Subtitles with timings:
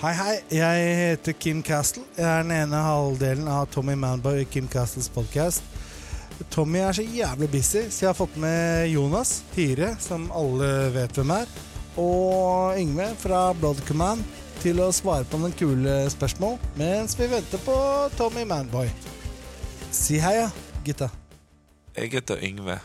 [0.00, 0.36] Hei, hei.
[0.48, 2.00] Jeg heter Kim Castle.
[2.16, 5.60] Jeg er den ene halvdelen av Tommy Manboy i Kim Castles podkast.
[6.48, 11.20] Tommy er så jævlig busy, så jeg har fått med Jonas Hire, som alle vet
[11.20, 11.52] hvem er,
[12.00, 14.24] og Yngve fra Blood Command
[14.64, 17.76] til å svare på noen kule spørsmål mens vi venter på
[18.16, 18.88] Tommy Manboy.
[19.92, 20.50] Si hei, ja,
[20.86, 21.12] gutta.
[21.92, 22.80] Jeg heter Yngve.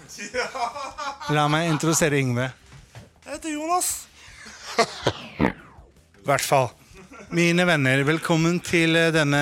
[1.39, 2.52] La meg introdusere Yngve.
[3.23, 4.02] Jeg heter Jonas.
[6.20, 6.75] I hvert fall.
[7.33, 9.39] Mine venner, velkommen til eh, denne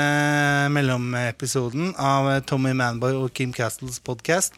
[0.72, 4.56] mellomepisoden av eh, Tommy Manboy og Kim Castles podkast.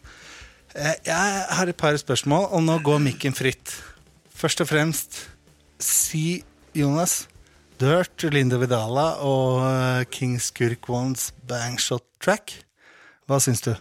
[0.76, 3.72] Jeg har et par spørsmål, og nå går mikken fritt.
[4.36, 5.24] Først og fremst,
[5.82, 6.44] si,
[6.76, 7.24] Jonas
[7.80, 12.54] Du har hørt Linda Vidala og eh, King Skurk Ones Bangshot Track.
[13.26, 13.72] Hva syns du?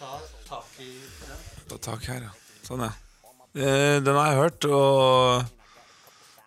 [0.00, 1.46] Ta tak i den.
[1.70, 2.34] Ta tak her, ja.
[2.66, 2.90] Sånn, ja.
[3.54, 5.54] Eh, den har jeg hørt, og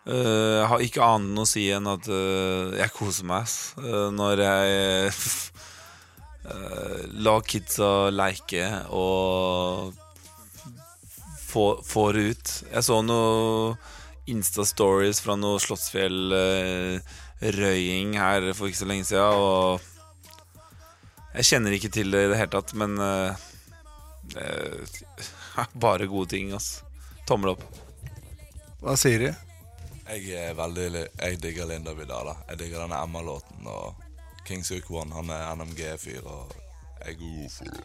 [0.06, 4.10] eh, jeg har ikke annet å si enn at uh, jeg koser meg ass, Uh,
[4.14, 4.68] når jeg
[6.46, 9.92] uh, lar kidsa leke og
[11.52, 12.46] få- får det ut.
[12.72, 13.76] Jeg så noen
[14.32, 19.80] Insta-stories fra noe Slottsfjell-røying her for ikke så lenge siden, og
[21.34, 22.90] jeg kjenner ikke til det i det hele tatt, men
[24.32, 26.68] det er bare gode ting, ass.
[27.26, 27.62] Tommel opp.
[28.82, 29.30] Hva sier du?
[30.12, 32.34] Jeg er veldig Jeg digger Linda Vidala.
[32.50, 33.64] Jeg digger denne Emma-låten.
[33.64, 33.94] Og
[34.44, 36.52] Kings Suk One, han er NMG-fyr, og
[37.00, 37.84] jeg er god for det.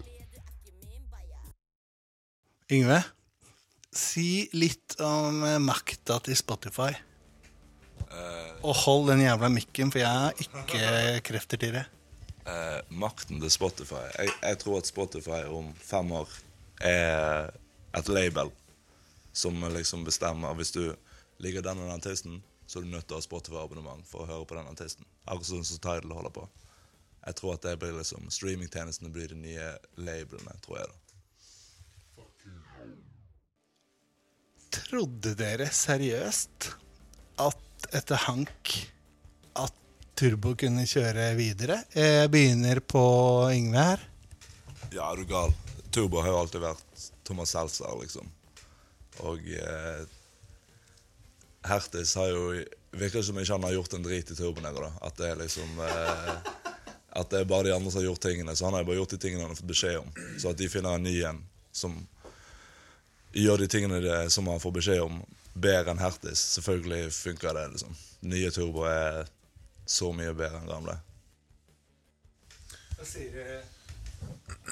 [2.75, 2.97] Yngve,
[3.95, 6.91] si litt om eh, makta til Spotify.
[8.65, 11.85] Og hold den jævla mikken, for jeg har ikke krefter til det.
[12.43, 14.03] Uh, makten til Spotify.
[14.17, 16.39] Jeg, jeg tror at Spotify om fem år
[16.83, 17.51] er
[17.95, 18.51] et label
[19.37, 20.95] som liksom bestemmer Hvis du
[21.43, 24.29] liker den og den artisten, så er du nødt til å ha Spotify-abonnement for å
[24.29, 25.05] høre på den artisten.
[25.25, 26.47] Akkurat sånn som Tidal holder på.
[27.27, 29.67] Jeg tror at det blir liksom streamingtjenestene blir de nye
[29.99, 30.87] labelene, tror jeg.
[30.91, 30.95] da.
[34.77, 36.69] Trodde dere seriøst
[37.43, 38.73] at etter Hank
[39.59, 39.75] at
[40.17, 41.81] Turbo kunne kjøre videre?
[41.95, 43.03] Jeg begynner på
[43.53, 44.05] Yngve her.
[44.91, 45.55] Ja, er du gal?
[45.91, 48.27] Turbo har jo alltid vært Thomas Seltzer, liksom.
[49.27, 50.03] Og eh,
[51.67, 52.49] Hertis har jo
[52.97, 54.87] Virker som ikke han har gjort en drit i turboen ennå.
[55.05, 56.53] At det er liksom eh,
[57.19, 58.55] At det er bare de andre som har gjort tingene.
[58.55, 60.09] Så han har jo bare gjort de tingene han har fått beskjed om.
[60.39, 61.43] Så at de finner en ny en
[61.75, 61.93] som
[63.37, 65.19] gjør de tingene det, som han får beskjed om,
[65.53, 66.41] bedre enn Hertis.
[66.57, 67.97] Selvfølgelig funker det, liksom.
[68.31, 69.27] Nye turbo er
[69.85, 70.97] så mye bedre enn gamle.
[72.97, 73.73] Hva sier du?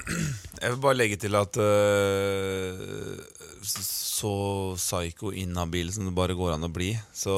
[0.06, 3.20] Jeg vil bare legge til at øh,
[3.62, 4.32] så
[4.76, 7.36] psycho inhabil som det bare går an å bli, så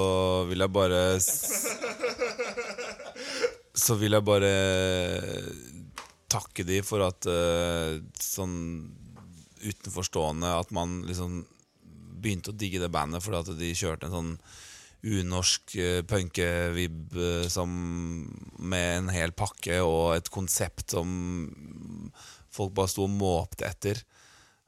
[0.48, 1.02] vil jeg bare
[3.78, 4.52] Så vil jeg bare
[6.28, 8.56] takke de for at øh, sånn
[9.58, 11.44] utenforstående at man liksom
[12.18, 14.32] begynte å digge det bandet fordi at de kjørte en sånn
[15.08, 17.58] unorsk uh, punkevib eh,
[18.58, 21.08] med en hel pakke og et konsept som
[22.50, 24.02] folk bare sto og måpte etter.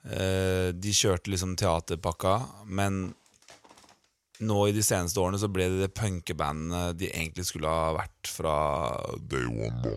[0.08, 2.36] Eh, de kjørte liksom teaterpakka,
[2.72, 3.10] men
[4.40, 8.30] nå i de seneste årene så ble det det punkebandene de egentlig skulle ha vært
[8.32, 8.54] fra
[9.20, 9.82] day one.
[9.84, 9.96] da.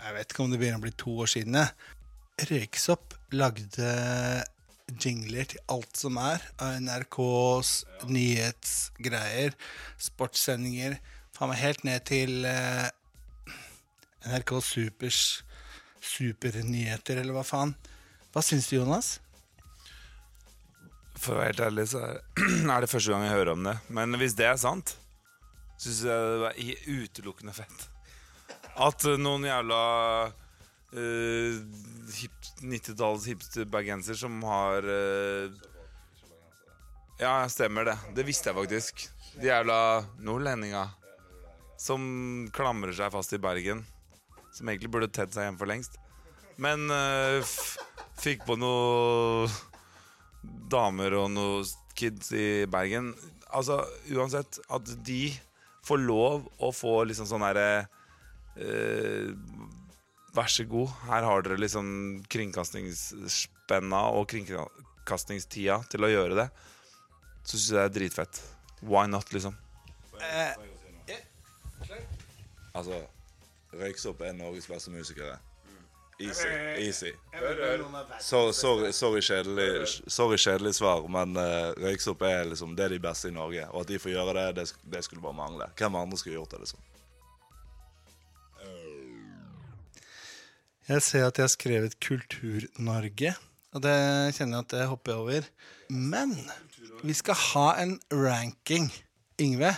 [0.00, 1.60] Jeg vet ikke om det begynner å bli to år siden.
[2.50, 3.90] Røyksopp lagde
[4.98, 6.42] jingler til alt som er
[6.82, 7.72] NRKs
[8.10, 9.54] nyhetsgreier,
[10.02, 10.96] sportssendinger.
[11.36, 12.88] Faen meg helt ned til eh,
[14.26, 15.20] NRK Supers
[16.00, 17.74] supernyheter, eller hva faen.
[18.30, 19.18] Hva syns du, Jonas?
[21.20, 22.20] For å være helt ærlig så er
[22.84, 23.76] det første gang jeg hører om det.
[23.92, 24.94] Men hvis det er sant,
[25.80, 27.88] syns jeg det er utelukkende fett.
[28.80, 29.80] At eh, noen jævla
[30.30, 31.58] uh,
[32.64, 35.50] 90-tallets hipsterbergenser som har uh,
[37.20, 37.98] Ja, stemmer det.
[38.16, 39.04] Det visste jeg faktisk.
[39.36, 39.80] De jævla
[40.24, 40.86] nordlendinga
[41.80, 42.02] som
[42.52, 43.84] klamrer seg fast i Bergen.
[44.54, 45.98] Som egentlig burde tedd seg hjemme for lengst.
[46.60, 47.40] Men uh,
[48.20, 49.50] fikk på noen
[50.70, 51.68] damer og noen
[51.98, 53.12] kids i Bergen.
[53.56, 53.80] Altså,
[54.14, 55.30] uansett, at de
[55.86, 57.68] får lov å få liksom sånn herre
[58.60, 59.30] uh,
[60.30, 61.86] Vær så god, her har dere liksom
[62.30, 66.44] kringkastingsspenna og kringkastingstida til å gjøre det.
[67.42, 68.38] Så syns jeg det er dritfett.
[68.86, 69.56] Why not, liksom?
[72.78, 73.00] Altså,
[73.72, 75.38] Røyksopp er Norges beste musikere.
[76.20, 76.48] Easy.
[76.76, 77.12] Easy.
[78.20, 83.00] Sorry, sorry, sorry, kjedelig, sorry kjedelig svar, men uh, røyksopp er liksom det er de
[83.00, 83.64] beste i Norge.
[83.72, 85.70] Og at de får gjøre det, det, det skulle bare mangle.
[85.80, 86.86] Hvem andre skulle gjort det, liksom?
[90.90, 93.32] Jeg ser at jeg har skrevet Kultur-Norge,
[93.70, 93.98] og det
[94.34, 95.44] kjenner jeg at det hopper jeg over.
[95.88, 96.34] Men
[97.06, 98.90] vi skal ha en ranking.
[99.40, 99.70] Yngve,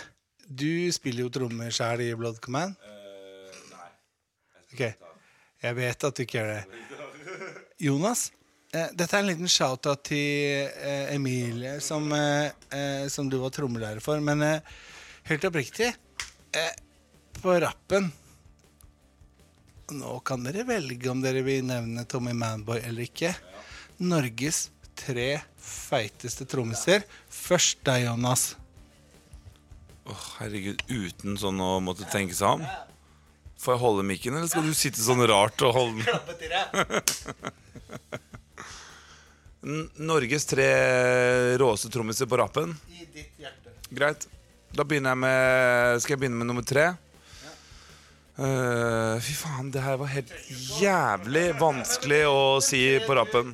[0.49, 2.75] du spiller jo trommer sjæl i Blood Command.
[4.73, 4.81] Ok,
[5.63, 6.63] jeg vet at du ikke gjør det.
[7.83, 8.23] Jonas,
[8.73, 13.53] eh, dette er en liten shout-out til eh, Emilie, som, eh, eh, som du var
[13.53, 14.17] trommelærer for.
[14.23, 14.73] Men eh,
[15.29, 15.93] helt oppriktig,
[16.57, 16.73] eh,
[17.37, 18.11] på rappen
[19.93, 23.33] nå kan dere velge om dere vil nevne Tommy Manboy eller ikke.
[24.01, 27.03] Norges tre feiteste trommiser.
[27.29, 28.53] Først deg, Jonas.
[30.09, 32.65] Åh, herregud, uten sånn å måtte tenke seg om.
[33.63, 36.09] Får jeg holde mikken, eller skal du sitte sånn rart og holde den?
[40.03, 40.67] Norges tre
[41.61, 42.73] råeste trommiser på rappen.
[42.91, 43.71] I ditt hjerte.
[43.95, 44.27] Greit.
[44.73, 46.89] Da begynner jeg med Skal jeg begynne med nummer tre?
[48.33, 50.31] Uh, fy faen, det her var helt
[50.81, 53.53] jævlig vanskelig å si på rappen.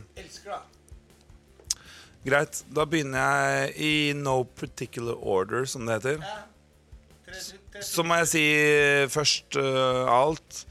[2.25, 2.63] Greit.
[2.71, 6.23] Da begynner jeg i no particular order, som det heter.
[7.85, 8.43] Så må jeg si
[9.13, 10.65] først uh, alt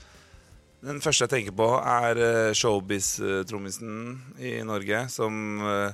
[0.85, 5.05] Den første jeg tenker på, er uh, showbiz-trommisen i Norge.
[5.11, 5.91] Som uh,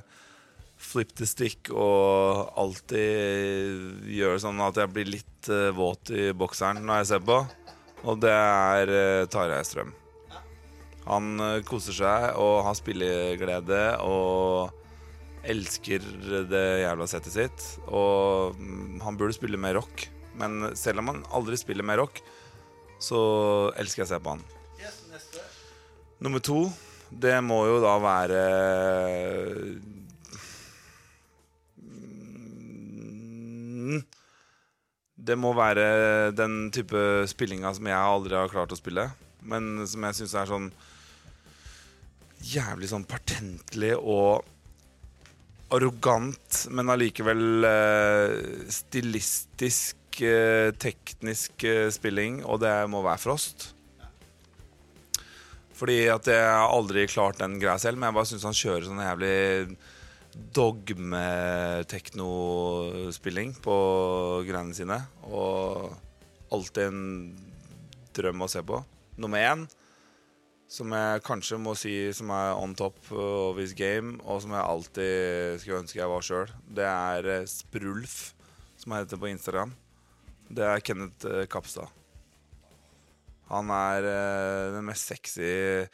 [0.77, 6.83] flip the stick og alltid gjør sånn at jeg blir litt uh, våt i bokseren
[6.85, 7.39] når jeg ser på.
[8.05, 9.93] Og det er uh, Tarjei Strøm.
[11.09, 14.73] Han uh, koser seg og har spilleglede og
[15.45, 16.05] elsker
[16.49, 17.65] det jævla settet sitt.
[17.87, 20.07] Og um, han burde spille mer rock.
[20.39, 22.21] Men selv om han aldri spiller mer rock,
[23.01, 23.19] så
[23.79, 24.43] elsker jeg å se på han.
[26.23, 26.61] Nummer to,
[27.11, 28.41] det må jo da være
[33.85, 34.01] Mm,
[35.15, 36.99] Det må være den type
[37.29, 39.07] spillinga som jeg aldri har klart å spille.
[39.45, 40.67] Men som jeg syns er sånn
[42.45, 44.45] jævlig sånn patentlig og
[45.73, 48.35] arrogant, men allikevel eh,
[48.69, 53.59] stilistisk, eh, teknisk eh, spilling, og det må være Frost.
[55.75, 58.85] Fordi at jeg har aldri klart den greia selv, men jeg bare syns han kjører
[58.87, 59.39] sånn jævlig
[60.55, 63.75] dogme-teknospilling på
[64.47, 64.99] greiene sine.
[65.27, 65.91] Og
[66.55, 67.03] alltid en
[68.15, 68.79] drøm å se på.
[69.19, 69.67] Nummer én,
[70.71, 74.69] som jeg kanskje må si som er on top of his game, og som jeg
[74.71, 78.15] alltid skulle ønske jeg var sjøl, det er eh, Sprulf,
[78.79, 79.71] som jeg heter på Instagram.
[80.49, 81.89] Det er Kenneth eh, Kapstad.
[83.49, 85.85] Han er eh, den mest sexy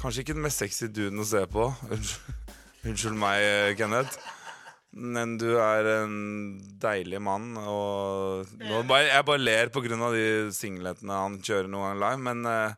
[0.00, 1.68] Kanskje ikke den mest sexy duden å se på.
[1.94, 2.48] Unnskyld,
[2.84, 4.18] Unnskyld meg, eh, Kenneth.
[4.94, 6.16] Men du er en
[6.82, 12.02] deilig mann, og nå bare, Jeg bare ler av de singletene han kjører noen gang
[12.02, 12.76] live, men eh,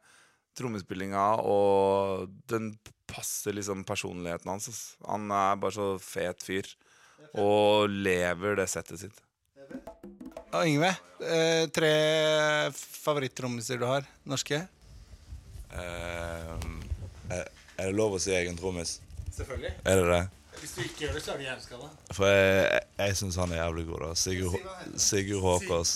[0.56, 2.70] trommespillinga og den
[3.06, 4.68] passer liksom personligheten hans.
[4.68, 4.82] ass.
[5.06, 6.68] Han er bare så fet fyr.
[7.36, 9.20] Og lever det settet sitt.
[10.54, 10.90] Og Yngve,
[11.26, 11.90] eh, tre
[12.76, 14.06] favorittrommiser du har?
[14.28, 14.60] Norske?
[15.72, 16.52] Eh,
[17.30, 17.44] er,
[17.76, 18.98] er det lov å si egen trommis?
[19.36, 19.72] Selvfølgelig.
[19.84, 20.22] Er det det?
[20.60, 21.88] Hvis du ikke gjør det, så er du hjerneskada.
[22.16, 24.04] For jeg, jeg, jeg syns han er jævlig god.
[24.06, 24.70] da Sigurd,
[25.04, 25.92] Sigurd Håkås.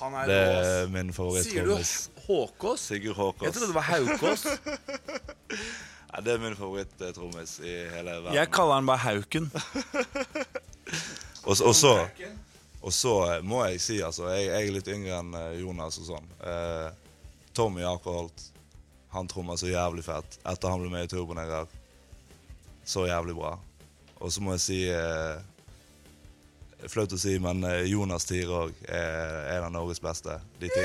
[0.00, 1.94] han Det er min Sier du favoritttrommis.
[2.26, 2.84] Håkås?
[2.90, 3.46] Sigurd Håkås.
[3.48, 4.46] Jeg trodde det var Haukås.
[6.14, 8.36] Ja, det er min favoritt-trommis i hele verden.
[8.36, 9.48] Jeg kaller han bare Hauken.
[11.48, 11.90] Og, så- og, så,
[12.84, 16.08] og så må jeg si, altså Jeg, jeg er litt yngre enn eh, Jonas og
[16.10, 16.26] sånn.
[16.44, 16.90] Eh,
[17.56, 18.50] Tommy Akerholt.
[19.14, 21.70] Han trommer så jævlig fett etter han ble med i Turboneger.
[22.84, 23.54] Så jævlig bra.
[24.20, 25.40] Og så må jeg si eh,
[26.90, 30.36] Flaut å si, men eh, Jonas Tier òg er en av Norges beste.
[30.60, 30.84] De ti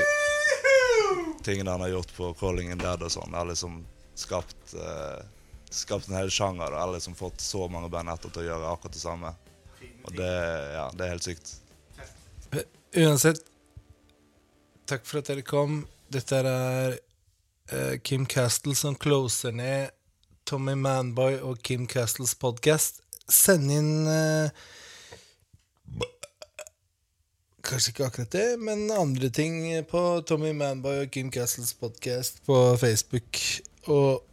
[1.44, 3.82] tingene han har gjort på Calling in Dead og sånn, har liksom
[4.16, 5.20] skapt eh,
[5.70, 6.72] Skapt en hel sjanger.
[6.72, 9.30] Og Har liksom fått så mange band etter til å gjøre akkurat det samme.
[10.02, 10.30] Og det,
[10.74, 11.52] ja, det er helt sykt.
[13.00, 13.44] Uansett,
[14.90, 15.84] takk for at dere kom.
[16.10, 16.96] Dette er
[17.70, 19.94] uh, Kim Castle som closer ned
[20.46, 22.98] Tommy Manboy og Kim Castles podcast.
[23.30, 24.50] Send inn uh,
[27.62, 32.56] Kanskje ikke akkurat det, men andre ting på Tommy Manboy og Kim Castles podcast på
[32.80, 33.38] Facebook.
[33.86, 34.24] Og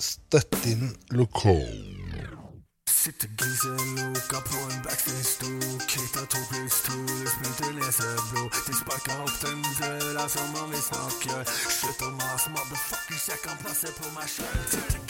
[0.00, 1.70] støtt inn lokal.
[2.90, 3.70] Sitter grise
[4.00, 5.69] loka på en backstage-stol
[6.20, 8.48] Knytta to pluss to, det smelter ned masse, bro.
[8.66, 11.44] De sparker opp den døra som om vi snakker.
[11.48, 15.09] Slutt å mase, motherfuckers, jeg kan plasse på meg sjøl.